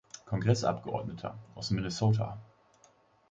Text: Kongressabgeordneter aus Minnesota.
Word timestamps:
Kongressabgeordneter 0.25 1.37
aus 1.53 1.69
Minnesota. 1.69 2.39